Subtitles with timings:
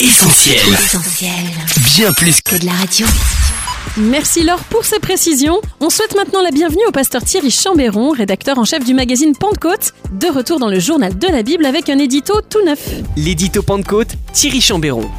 [0.00, 0.60] Essentiel.
[1.96, 3.04] Bien plus que de la radio.
[3.96, 5.60] Merci Laure pour ces précisions.
[5.80, 9.94] On souhaite maintenant la bienvenue au pasteur Thierry Chambéron, rédacteur en chef du magazine Pentecôte,
[10.12, 12.78] de retour dans le journal de la Bible avec un édito tout neuf.
[13.16, 15.10] L'édito Pentecôte, Thierry Chambéron.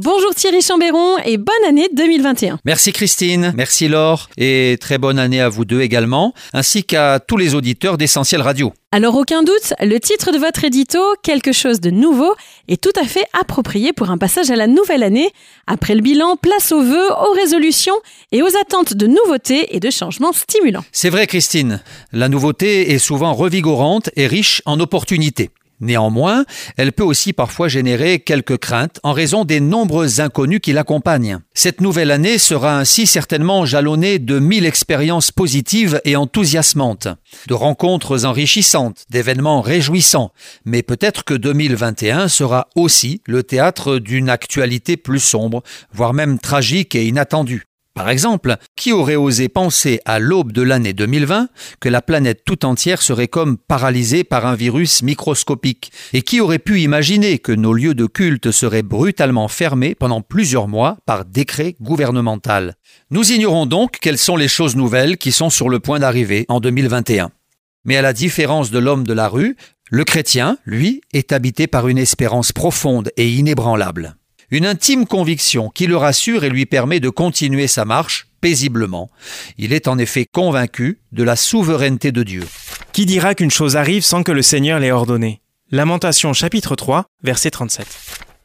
[0.00, 2.60] Bonjour Thierry Chambéron et bonne année 2021.
[2.64, 7.36] Merci Christine, merci Laure et très bonne année à vous deux également, ainsi qu'à tous
[7.36, 8.72] les auditeurs d'Essentiel Radio.
[8.92, 12.32] Alors aucun doute, le titre de votre édito, Quelque chose de nouveau,
[12.68, 15.32] est tout à fait approprié pour un passage à la nouvelle année.
[15.66, 17.96] Après le bilan, place aux vœux, aux résolutions
[18.30, 20.84] et aux attentes de nouveautés et de changements stimulants.
[20.92, 25.50] C'est vrai Christine, la nouveauté est souvent revigorante et riche en opportunités.
[25.80, 26.44] Néanmoins,
[26.76, 31.38] elle peut aussi parfois générer quelques craintes en raison des nombreux inconnus qui l'accompagnent.
[31.54, 37.08] Cette nouvelle année sera ainsi certainement jalonnée de mille expériences positives et enthousiasmantes,
[37.46, 40.32] de rencontres enrichissantes, d'événements réjouissants,
[40.64, 46.94] mais peut-être que 2021 sera aussi le théâtre d'une actualité plus sombre, voire même tragique
[46.94, 47.67] et inattendue.
[47.98, 51.48] Par exemple, qui aurait osé penser à l'aube de l'année 2020
[51.80, 55.90] que la planète tout entière serait comme paralysée par un virus microscopique?
[56.12, 60.68] Et qui aurait pu imaginer que nos lieux de culte seraient brutalement fermés pendant plusieurs
[60.68, 62.76] mois par décret gouvernemental?
[63.10, 66.60] Nous ignorons donc quelles sont les choses nouvelles qui sont sur le point d'arriver en
[66.60, 67.32] 2021.
[67.84, 69.56] Mais à la différence de l'homme de la rue,
[69.90, 74.14] le chrétien, lui, est habité par une espérance profonde et inébranlable
[74.50, 79.10] une intime conviction qui le rassure et lui permet de continuer sa marche paisiblement.
[79.58, 82.44] Il est en effet convaincu de la souveraineté de Dieu.
[82.92, 85.40] Qui dira qu'une chose arrive sans que le Seigneur l'ait ordonnée
[85.70, 87.86] Lamentation chapitre 3, verset 37.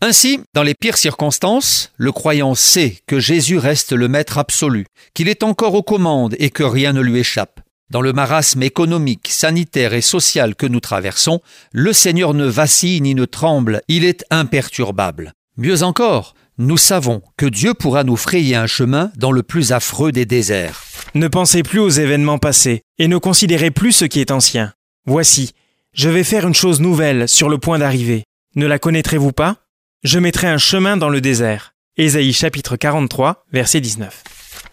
[0.00, 5.28] Ainsi, dans les pires circonstances, le croyant sait que Jésus reste le maître absolu, qu'il
[5.28, 7.60] est encore aux commandes et que rien ne lui échappe.
[7.90, 11.40] Dans le marasme économique, sanitaire et social que nous traversons,
[11.72, 15.32] le Seigneur ne vacille ni ne tremble, il est imperturbable.
[15.60, 20.12] Mieux encore, nous savons que Dieu pourra nous frayer un chemin dans le plus affreux
[20.12, 20.84] des déserts.
[21.16, 24.72] Ne pensez plus aux événements passés et ne considérez plus ce qui est ancien.
[25.04, 25.54] Voici,
[25.92, 28.22] je vais faire une chose nouvelle sur le point d'arriver.
[28.54, 29.56] Ne la connaîtrez-vous pas?
[30.04, 31.74] Je mettrai un chemin dans le désert.
[31.96, 34.22] Ésaïe chapitre 43, verset 19.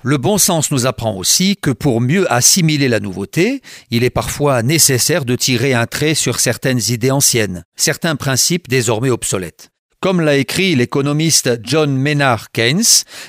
[0.03, 4.61] Le bon sens nous apprend aussi que pour mieux assimiler la nouveauté, il est parfois
[4.61, 9.71] nécessaire de tirer un trait sur certaines idées anciennes, certains principes désormais obsolètes.
[9.99, 12.83] Comme l'a écrit l'économiste John Maynard Keynes,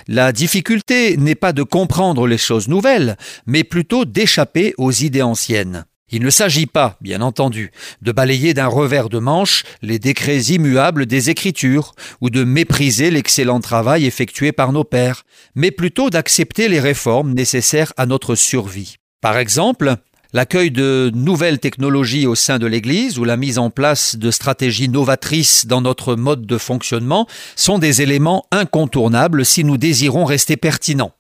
[0.09, 3.17] la difficulté n'est pas de comprendre les choses nouvelles,
[3.47, 5.87] mais plutôt d'échapper aux idées anciennes.
[6.09, 11.07] Il ne s'agit pas, bien entendu, de balayer d'un revers de manche les décrets immuables
[11.07, 15.25] des Écritures ou de mépriser l'excellent travail effectué par nos pères,
[15.57, 18.97] mais plutôt d'accepter les réformes nécessaires à notre survie.
[19.21, 19.97] Par exemple,
[20.37, 24.91] L'accueil de nouvelles technologies au sein de l'Église ou la mise en place de stratégies
[24.91, 27.27] novatrices dans notre mode de fonctionnement
[27.57, 31.13] sont des éléments incontournables si nous désirons rester pertinents.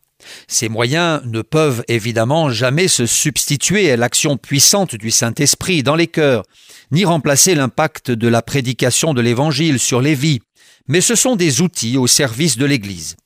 [0.48, 6.08] Ces moyens ne peuvent évidemment jamais se substituer à l'action puissante du Saint-Esprit dans les
[6.08, 6.42] cœurs,
[6.90, 10.40] ni remplacer l'impact de la prédication de l'Évangile sur les vies,
[10.88, 13.16] mais ce sont des outils au service de l'Église.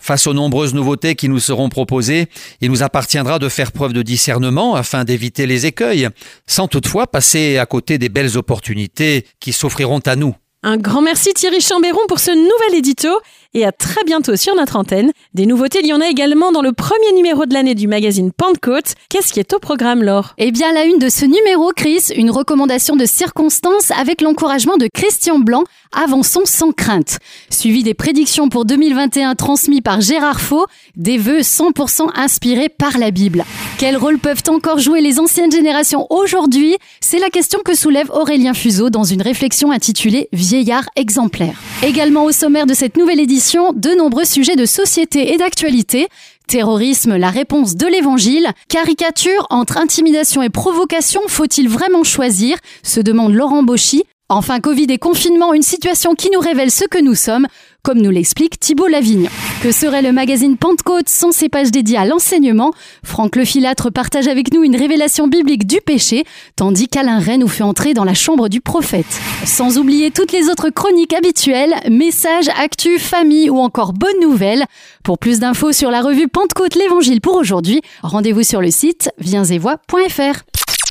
[0.00, 2.28] Face aux nombreuses nouveautés qui nous seront proposées,
[2.62, 6.08] il nous appartiendra de faire preuve de discernement afin d'éviter les écueils,
[6.46, 10.34] sans toutefois passer à côté des belles opportunités qui s'offriront à nous.
[10.62, 13.08] Un grand merci Thierry Chambéron pour ce nouvel édito
[13.54, 15.10] et à très bientôt sur notre antenne.
[15.32, 18.30] Des nouveautés, il y en a également dans le premier numéro de l'année du magazine
[18.30, 18.94] Pentecôte.
[19.08, 20.34] Qu'est-ce qui est au programme, Laure?
[20.38, 24.88] Eh bien, la une de ce numéro, Chris, une recommandation de circonstance avec l'encouragement de
[24.92, 27.18] Christian Blanc, avançons sans crainte.
[27.48, 33.10] Suivi des prédictions pour 2021 transmis par Gérard Faux, des vœux 100% inspirés par la
[33.10, 33.44] Bible.
[33.78, 36.76] Quel rôle peuvent encore jouer les anciennes générations aujourd'hui?
[37.00, 41.54] C'est la question que soulève Aurélien Fuseau dans une réflexion intitulée Vieillard exemplaire.
[41.80, 46.08] Également au sommaire de cette nouvelle édition, de nombreux sujets de société et d'actualité.
[46.48, 48.50] Terrorisme, la réponse de l'évangile.
[48.68, 52.58] Caricature entre intimidation et provocation, faut-il vraiment choisir?
[52.82, 54.02] Se demande Laurent Bauchy.
[54.28, 57.46] Enfin, Covid et confinement, une situation qui nous révèle ce que nous sommes,
[57.82, 59.28] comme nous l'explique Thibault Lavigne.
[59.62, 62.72] Que serait le magazine Pentecôte sans ses pages dédiées à l'enseignement?
[63.04, 66.24] Franck Lefilâtre partage avec nous une révélation biblique du péché,
[66.56, 69.20] tandis qu'Alain Ray nous fait entrer dans la chambre du prophète.
[69.44, 74.64] Sans oublier toutes les autres chroniques habituelles, messages, actus, famille ou encore bonnes nouvelles.
[75.04, 80.42] Pour plus d'infos sur la revue Pentecôte l'Évangile pour aujourd'hui, rendez-vous sur le site viensetvoix.fr.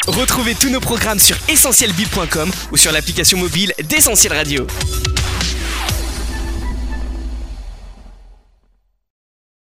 [0.07, 4.65] Retrouvez tous nos programmes sur essentielbib.com ou sur l'application mobile d'Essentiel Radio.